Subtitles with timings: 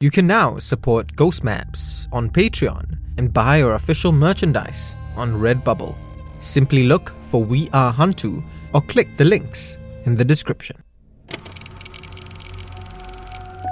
[0.00, 5.96] You can now support Ghost Maps on Patreon and buy our official merchandise on Redbubble.
[6.38, 10.76] Simply look for We Are Hantu or click the links in the description.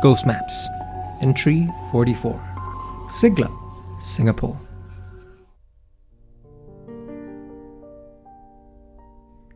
[0.02, 0.66] Ghost Maps,
[1.22, 2.32] Entry 44,
[3.06, 4.60] Siglap, Singapore.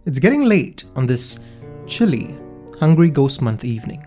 [0.06, 1.40] It's getting late on this
[1.88, 2.38] chilly,
[2.78, 4.06] Hungry Ghost Month evening.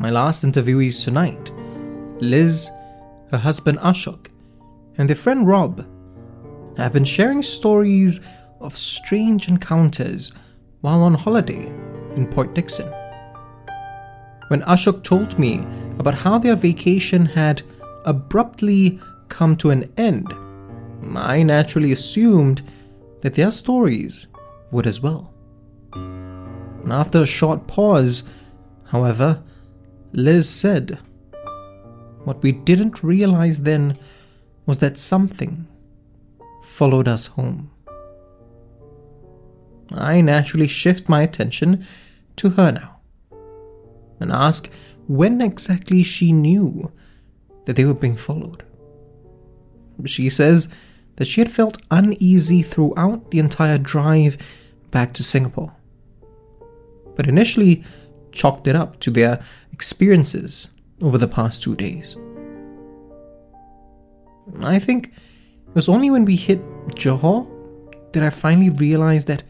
[0.00, 1.50] My last interviewees tonight
[2.22, 2.70] Liz,
[3.30, 4.28] her husband Ashok,
[4.96, 5.86] and their friend Rob
[6.78, 8.18] have been sharing stories
[8.62, 10.32] of strange encounters
[10.80, 11.66] while on holiday
[12.16, 12.90] in Port Dickson.
[14.48, 15.66] When Ashok told me
[15.98, 17.60] about how their vacation had
[18.06, 20.32] abruptly come to an end,
[21.14, 22.62] I naturally assumed
[23.20, 24.28] that their stories
[24.70, 25.34] would as well.
[26.88, 28.22] After a short pause,
[28.86, 29.42] however,
[30.12, 30.98] Liz said,
[32.24, 33.96] What we didn't realize then
[34.66, 35.66] was that something
[36.62, 37.70] followed us home.
[39.92, 41.84] I naturally shift my attention
[42.36, 43.00] to her now
[44.20, 44.70] and ask
[45.08, 46.92] when exactly she knew
[47.64, 48.64] that they were being followed.
[50.06, 50.68] She says
[51.16, 54.38] that she had felt uneasy throughout the entire drive
[54.90, 55.74] back to Singapore,
[57.16, 57.84] but initially
[58.32, 59.42] chalked it up to their
[59.72, 60.68] experiences
[61.02, 62.16] over the past two days.
[64.62, 65.08] I think
[65.68, 67.48] it was only when we hit Johor
[68.12, 69.42] that I finally realized that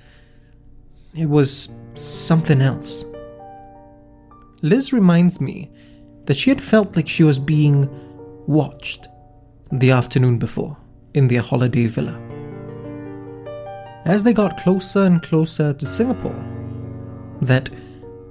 [1.16, 3.04] it was something else.
[4.62, 5.70] Liz reminds me
[6.26, 7.88] that she had felt like she was being
[8.46, 9.08] watched
[9.72, 10.76] the afternoon before
[11.14, 12.20] in their holiday villa.
[14.04, 16.44] As they got closer and closer to Singapore,
[17.42, 17.70] that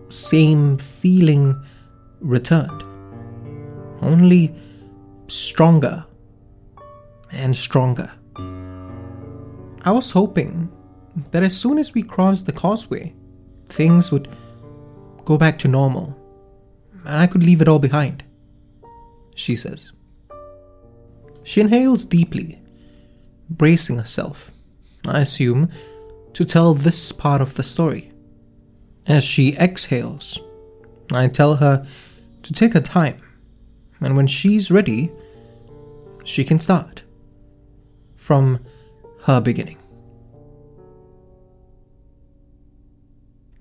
[0.09, 1.55] same feeling
[2.19, 2.83] returned.
[4.01, 4.53] Only
[5.27, 6.05] stronger
[7.31, 8.11] and stronger.
[9.81, 10.69] I was hoping
[11.31, 13.13] that as soon as we crossed the causeway,
[13.67, 14.27] things would
[15.25, 16.17] go back to normal
[17.05, 18.23] and I could leave it all behind,
[19.35, 19.91] she says.
[21.43, 22.61] She inhales deeply,
[23.49, 24.51] bracing herself,
[25.07, 25.69] I assume,
[26.33, 28.11] to tell this part of the story.
[29.09, 30.39] As she exhales,
[31.11, 31.83] I tell her
[32.43, 33.19] to take her time,
[33.99, 35.11] and when she's ready,
[36.23, 37.01] she can start
[38.15, 38.59] from
[39.23, 39.79] her beginning.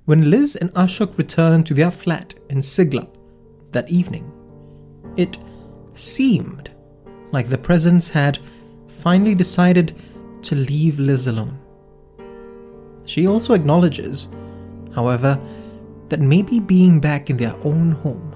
[0.05, 3.17] When Liz and Ashok returned to their flat in Siglap
[3.73, 4.31] that evening,
[5.17, 5.39] it
[5.95, 6.75] seemed
[7.33, 8.39] like the presence had
[8.89, 9.97] finally decided
[10.43, 11.59] to leave Liz alone.
[13.07, 14.29] She also acknowledges
[14.99, 15.41] however,
[16.09, 18.35] that maybe being back in their own home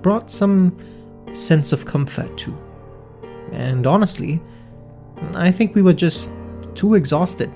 [0.00, 0.76] brought some
[1.32, 2.56] sense of comfort too.
[3.52, 4.40] And honestly,
[5.34, 6.30] I think we were just
[6.74, 7.50] too exhausted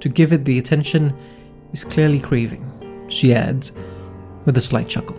[0.00, 2.64] to give it the attention it was clearly craving,
[3.08, 3.72] she adds
[4.46, 5.16] with a slight chuckle.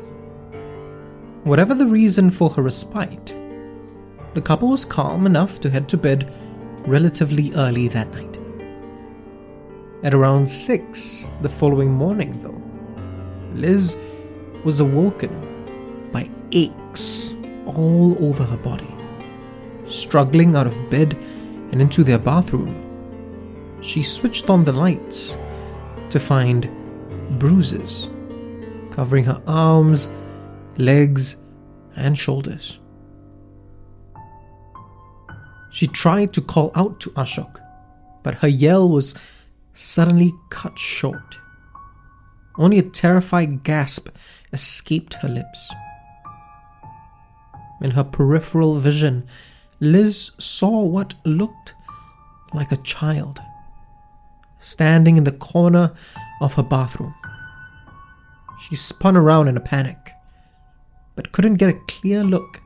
[1.44, 3.36] Whatever the reason for her respite,
[4.34, 6.32] the couple was calm enough to head to bed
[6.88, 8.29] relatively early that night.
[10.02, 12.62] At around 6 the following morning, though,
[13.54, 13.98] Liz
[14.64, 18.88] was awoken by aches all over her body.
[19.84, 21.16] Struggling out of bed
[21.72, 22.74] and into their bathroom,
[23.82, 25.38] she switched on the lights
[26.12, 26.70] to find
[27.38, 28.10] bruises
[28.92, 30.08] covering her arms,
[30.78, 31.36] legs,
[31.98, 32.80] and shoulders.
[35.72, 37.60] She tried to call out to Ashok,
[38.24, 39.16] but her yell was
[39.74, 41.38] suddenly cut short.
[42.58, 44.10] Only a terrified gasp
[44.52, 45.72] escaped her lips.
[47.82, 49.26] In her peripheral vision,
[49.80, 51.74] Liz saw what looked
[52.54, 53.40] like a child
[54.60, 55.94] standing in the corner
[56.42, 57.16] of her bathroom.
[58.60, 60.12] She spun around in a panic,
[61.16, 62.62] but couldn't get a clear look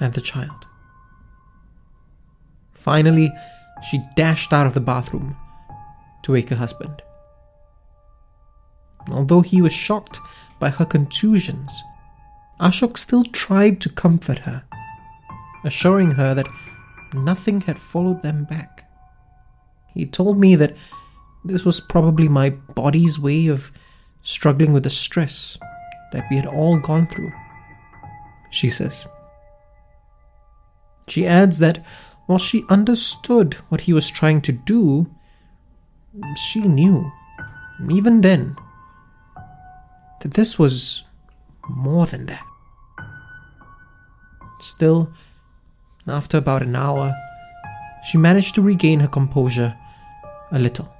[0.00, 0.66] at the child.
[2.72, 3.30] Finally,
[3.88, 5.36] she dashed out of the bathroom
[6.28, 7.02] to wake her husband.
[9.10, 10.20] Although he was shocked
[10.60, 11.82] by her contusions,
[12.60, 14.62] Ashok still tried to comfort her,
[15.64, 16.46] assuring her that
[17.14, 18.90] nothing had followed them back.
[19.94, 20.76] He told me that
[21.46, 23.72] this was probably my body's way of
[24.20, 25.56] struggling with the stress
[26.12, 27.32] that we had all gone through,
[28.50, 29.06] she says.
[31.06, 31.86] She adds that
[32.26, 35.08] while she understood what he was trying to do,
[36.36, 37.10] she knew,
[37.90, 38.56] even then,
[40.20, 41.04] that this was
[41.68, 42.44] more than that.
[44.60, 45.12] Still,
[46.06, 47.12] after about an hour,
[48.04, 49.76] she managed to regain her composure
[50.50, 50.92] a little.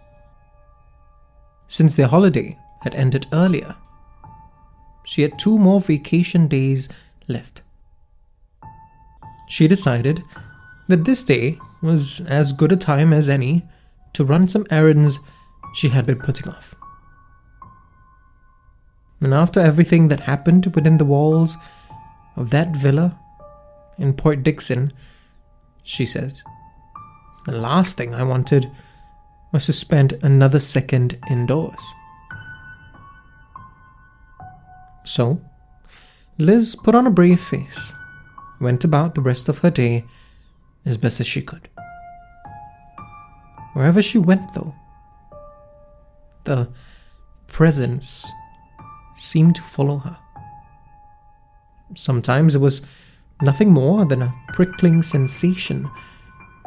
[1.69, 3.75] Since their holiday had ended earlier,
[5.05, 6.88] she had two more vacation days
[7.29, 7.62] left.
[9.49, 10.23] She decided
[10.88, 13.62] that this day was as good a time as any
[14.19, 15.20] to run some errands
[15.75, 16.75] she had been putting off.
[19.20, 21.56] And after everything that happened within the walls
[22.35, 23.17] of that villa
[23.97, 24.93] in Port Dickson,
[25.85, 26.43] she says,
[27.47, 28.69] the last thing I wanted
[29.53, 31.81] was to spend another second indoors.
[35.05, 35.41] So,
[36.38, 37.93] Liz put on a brave face,
[38.61, 40.05] went about the rest of her day
[40.85, 41.69] as best as she could.
[43.78, 44.75] Wherever she went, though,
[46.42, 46.69] the
[47.46, 48.28] presence
[49.16, 50.19] seemed to follow her.
[51.94, 52.82] Sometimes it was
[53.40, 55.88] nothing more than a prickling sensation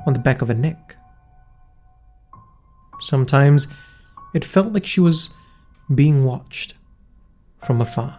[0.07, 0.95] on the back of her neck.
[3.01, 3.67] Sometimes
[4.33, 5.33] it felt like she was
[5.93, 6.75] being watched
[7.61, 8.17] from afar.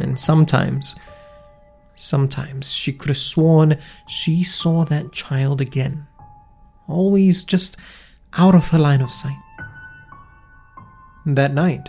[0.00, 0.96] And sometimes,
[1.94, 3.78] sometimes she could have sworn
[4.08, 6.08] she saw that child again,
[6.92, 7.76] always just
[8.34, 9.36] out of her line of sight.
[11.26, 11.88] That night,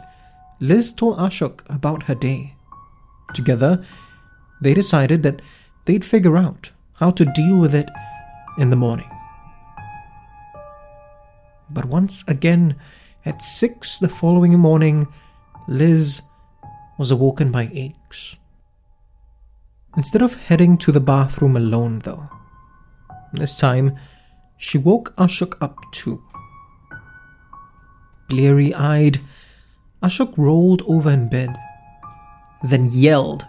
[0.59, 2.55] Liz told Ashok about her day.
[3.33, 3.83] Together,
[4.61, 5.41] they decided that
[5.85, 7.89] they'd figure out how to deal with it
[8.57, 9.09] in the morning.
[11.69, 12.75] But once again,
[13.25, 15.07] at six the following morning,
[15.67, 16.21] Liz
[16.97, 18.35] was awoken by aches.
[19.95, 22.29] Instead of heading to the bathroom alone, though,
[23.33, 23.97] this time
[24.61, 26.23] she woke Ashok up too.
[28.29, 29.19] Bleary eyed,
[30.03, 31.57] Ashok rolled over in bed,
[32.61, 33.43] then yelled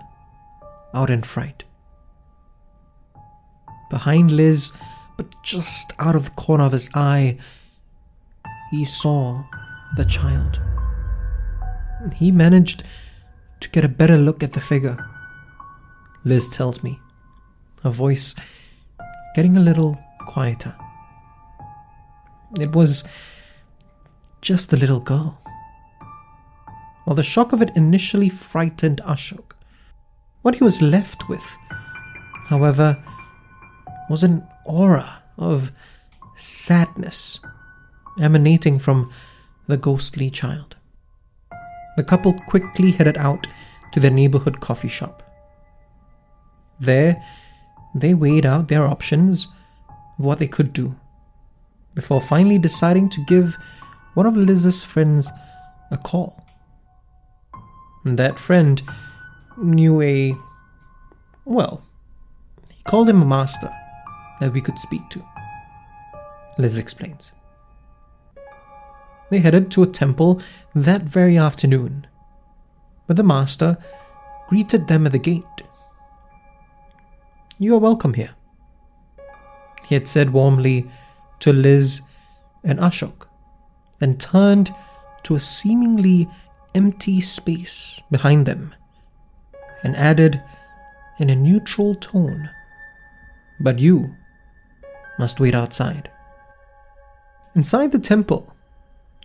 [0.94, 1.64] out in fright.
[3.90, 4.72] Behind Liz,
[5.18, 7.36] but just out of the corner of his eye,
[8.70, 9.44] he saw
[9.98, 10.62] the child.
[12.14, 12.84] He managed
[13.60, 14.96] to get a better look at the figure.
[16.24, 16.98] Liz tells me,
[17.82, 18.34] her voice
[19.34, 20.74] getting a little quieter.
[22.60, 23.04] It was
[24.40, 25.40] just the little girl.
[27.04, 29.52] While the shock of it initially frightened Ashok,
[30.42, 31.56] what he was left with,
[32.46, 33.02] however,
[34.10, 35.72] was an aura of
[36.36, 37.40] sadness
[38.20, 39.10] emanating from
[39.66, 40.76] the ghostly child.
[41.96, 43.46] The couple quickly headed out
[43.92, 45.22] to their neighborhood coffee shop.
[46.80, 47.22] There,
[47.94, 49.48] they weighed out their options
[50.18, 50.96] of what they could do
[51.94, 53.56] before finally deciding to give
[54.14, 55.30] one of Liz's friends
[55.90, 56.44] a call.
[58.04, 58.82] That friend
[59.56, 60.34] knew a.
[61.44, 61.82] well,
[62.70, 63.70] he called him a master
[64.40, 65.24] that we could speak to.
[66.58, 67.32] Liz explains.
[69.30, 70.42] They headed to a temple
[70.74, 72.06] that very afternoon,
[73.06, 73.78] but the master
[74.48, 75.44] greeted them at the gate.
[77.58, 78.34] You are welcome here,
[79.84, 80.90] he had said warmly
[81.42, 82.02] to Liz
[82.64, 83.26] and Ashok,
[83.98, 84.74] then turned
[85.24, 86.28] to a seemingly
[86.74, 88.74] empty space behind them
[89.82, 90.42] and added
[91.18, 92.50] in a neutral tone,
[93.60, 94.16] But you
[95.18, 96.10] must wait outside.
[97.54, 98.56] Inside the temple,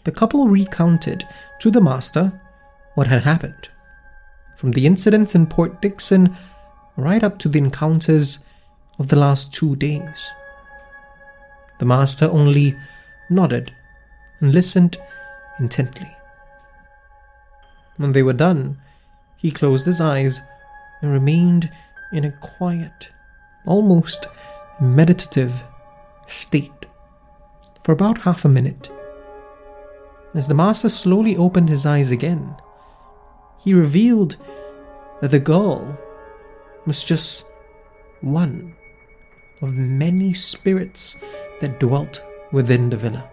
[0.03, 1.27] the couple recounted
[1.59, 2.39] to the master
[2.95, 3.69] what had happened.
[4.57, 6.35] From the incidents in Port Dickson
[6.97, 8.43] right up to the encounters
[8.99, 10.31] of the last two days.
[11.79, 12.75] The master only
[13.29, 13.73] nodded
[14.39, 14.97] and listened
[15.59, 16.11] intently.
[17.97, 18.77] When they were done,
[19.37, 20.39] he closed his eyes
[21.01, 21.71] and remained
[22.11, 23.11] in a quiet,
[23.65, 24.27] almost
[24.79, 25.63] meditative
[26.27, 26.85] state
[27.83, 28.91] for about half a minute.
[30.33, 32.55] As the master slowly opened his eyes again,
[33.59, 34.37] he revealed
[35.21, 35.97] that the girl
[36.85, 37.45] was just
[38.21, 38.75] one
[39.61, 41.17] of many spirits
[41.59, 43.29] that dwelt within the villa.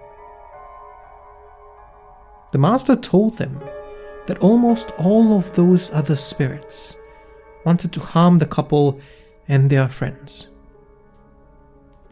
[2.52, 3.60] The master told them
[4.26, 6.96] that almost all of those other spirits
[7.64, 9.00] wanted to harm the couple
[9.48, 10.48] and their friends.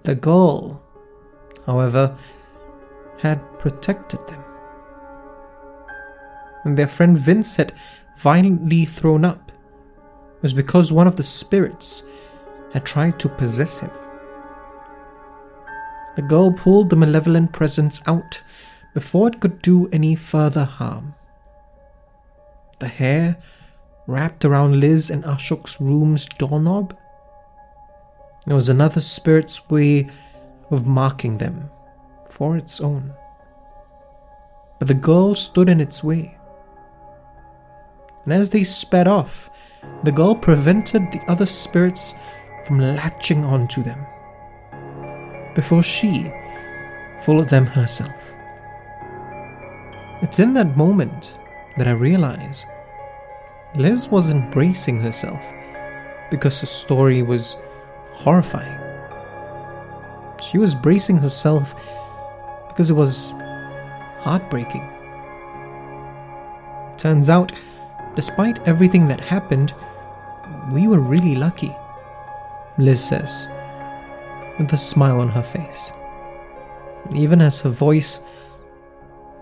[0.02, 0.82] The girl,
[1.64, 2.16] however,
[3.18, 4.42] had protected them.
[6.62, 7.72] When their friend Vince had
[8.18, 9.52] violently thrown up,
[10.42, 12.04] was because one of the spirits
[12.72, 13.90] had tried to possess him.
[16.14, 18.42] The girl pulled the malevolent presence out
[18.92, 21.14] before it could do any further harm.
[22.80, 23.38] The hair
[24.06, 26.94] wrapped around Liz and Ashok's room's doorknob.
[28.46, 30.08] It was another spirit's way
[30.70, 31.70] of marking them
[32.28, 33.14] for its own.
[34.78, 36.36] But the girl stood in its way.
[38.24, 39.48] And as they sped off,
[40.02, 42.14] the girl prevented the other spirits
[42.66, 44.04] from latching onto them
[45.54, 46.30] before she
[47.20, 48.34] followed them herself.
[50.22, 51.38] It's in that moment
[51.76, 52.66] that I realize
[53.74, 55.40] Liz was embracing herself
[56.30, 57.56] because her story was
[58.12, 58.78] horrifying.
[60.42, 61.74] She was bracing herself
[62.68, 63.32] because it was
[64.18, 64.88] heartbreaking.
[66.96, 67.52] Turns out,
[68.14, 69.74] despite everything that happened,
[70.70, 71.74] we were really lucky,
[72.78, 73.48] Liz says,
[74.58, 75.92] with a smile on her face,
[77.14, 78.20] even as her voice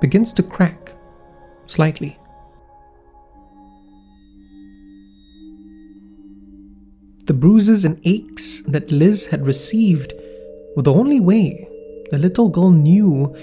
[0.00, 0.92] begins to crack
[1.66, 2.16] slightly.
[7.26, 10.14] The bruises and aches that Liz had received
[10.74, 11.68] were the only way
[12.10, 13.34] the little girl knew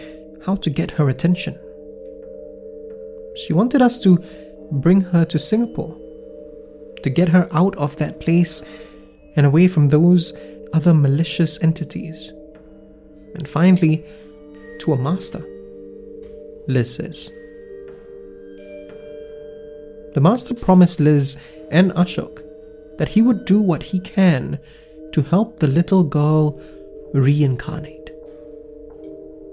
[0.45, 1.57] how to get her attention.
[3.45, 4.21] She wanted us to
[4.71, 5.95] bring her to Singapore,
[7.03, 8.63] to get her out of that place
[9.35, 10.33] and away from those
[10.73, 12.31] other malicious entities,
[13.35, 14.03] and finally
[14.79, 15.43] to a master,
[16.67, 17.31] Liz says.
[20.13, 21.37] The master promised Liz
[21.71, 22.41] and Ashok
[22.97, 24.59] that he would do what he can
[25.11, 26.59] to help the little girl
[27.13, 28.11] reincarnate.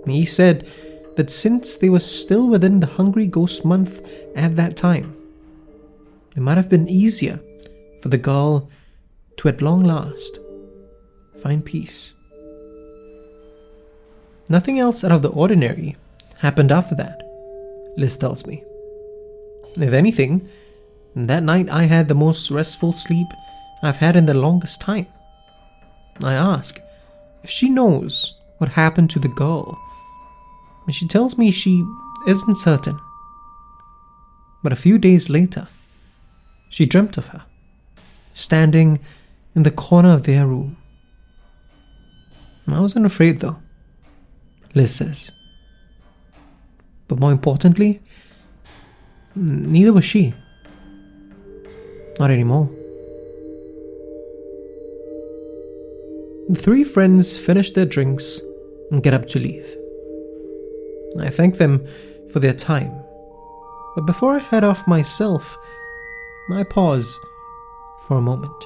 [0.07, 0.67] He said
[1.17, 4.01] that since they were still within the Hungry Ghost month
[4.37, 5.17] at that time,
[6.37, 7.41] it might have been easier
[8.03, 8.71] for the girl
[9.37, 10.39] to at long last
[11.45, 12.15] find peace.
[14.49, 15.95] Nothing else out of the ordinary
[16.39, 17.23] happened after that,
[17.99, 18.65] Liz tells me.
[19.77, 20.49] If anything,
[21.15, 23.27] that night I had the most restful sleep
[23.83, 25.07] I've had in the longest time.
[26.23, 26.81] I ask
[27.43, 29.79] if she knows what happened to the girl,
[30.87, 31.85] and she tells me she
[32.27, 32.99] isn't certain.
[34.63, 35.69] But a few days later,
[36.71, 37.43] she dreamt of her,
[38.33, 38.99] standing
[39.55, 40.79] in the corner of their room.
[42.67, 43.59] I wasn't afraid though,
[44.75, 45.31] Liz says.
[47.09, 48.01] But more importantly,
[49.35, 50.35] neither was she.
[52.19, 52.71] Not anymore.
[56.49, 58.41] The three friends finish their drinks
[58.91, 59.67] and get up to leave.
[61.21, 61.87] I thank them
[62.31, 62.93] for their time,
[63.95, 65.57] but before I head off myself,
[66.53, 67.19] I pause
[68.07, 68.65] for a moment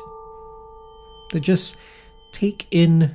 [1.30, 1.76] to just
[2.32, 3.14] take in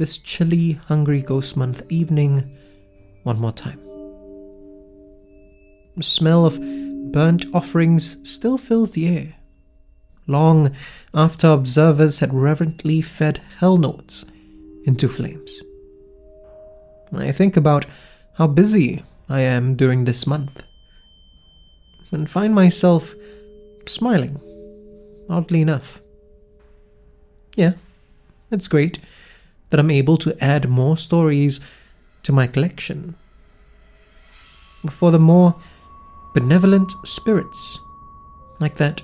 [0.00, 2.42] this chilly, hungry ghost month evening
[3.24, 3.78] one more time.
[5.94, 6.58] The smell of
[7.12, 9.34] burnt offerings still fills the air,
[10.26, 10.74] long
[11.12, 14.24] after observers had reverently fed hell notes
[14.86, 15.52] into flames.
[17.12, 17.84] I think about
[18.38, 20.62] how busy I am during this month
[22.10, 23.14] and find myself
[23.84, 24.40] smiling,
[25.28, 26.00] oddly enough.
[27.54, 27.74] Yeah,
[28.50, 28.98] it's great
[29.70, 31.60] that I'm able to add more stories
[32.24, 33.14] to my collection.
[34.90, 35.54] For the more
[36.34, 37.78] benevolent spirits,
[38.60, 39.02] like that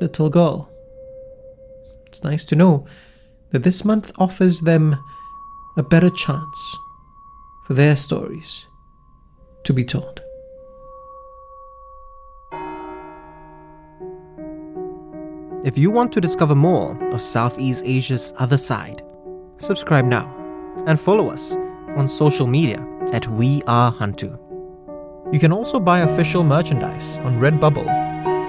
[0.00, 0.70] little girl.
[2.06, 2.84] It's nice to know
[3.50, 4.96] that this month offers them
[5.76, 6.76] a better chance
[7.66, 8.66] for their stories
[9.64, 10.22] to be told.
[15.64, 19.02] If you want to discover more of Southeast Asia's other side,
[19.58, 20.32] subscribe now
[20.86, 21.56] and follow us
[21.96, 24.38] on social media at We Are Hantu.
[25.32, 27.88] You can also buy official merchandise on Redbubble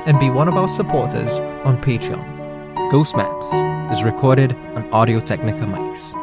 [0.08, 2.92] and be one of our supporters on Patreon.
[2.92, 3.52] Ghost Maps
[3.92, 6.14] is recorded on Audio Technica mics.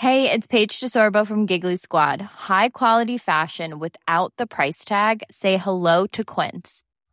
[0.00, 2.22] Hey, it's Paige DeSorbo from Giggly Squad.
[2.22, 5.22] High quality fashion without the price tag.
[5.30, 6.84] Say hello to Quince.